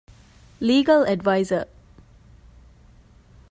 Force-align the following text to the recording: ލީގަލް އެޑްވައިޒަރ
ލީގަލް 0.67 1.05
އެޑްވައިޒަރ 1.07 1.61